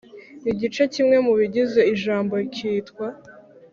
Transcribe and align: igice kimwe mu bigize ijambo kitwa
igice 0.51 0.83
kimwe 0.93 1.17
mu 1.25 1.33
bigize 1.39 1.81
ijambo 1.93 2.33
kitwa 2.55 3.07